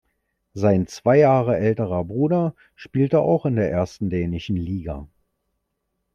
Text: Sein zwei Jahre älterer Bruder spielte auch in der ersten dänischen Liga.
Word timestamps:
Sein 0.55 0.87
zwei 0.87 1.17
Jahre 1.19 1.57
älterer 1.59 2.03
Bruder 2.05 2.55
spielte 2.73 3.19
auch 3.19 3.45
in 3.45 3.55
der 3.55 3.69
ersten 3.71 4.09
dänischen 4.09 4.55
Liga. 4.57 5.07